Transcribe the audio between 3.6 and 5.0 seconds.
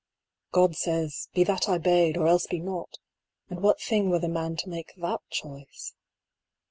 what thing were the man to make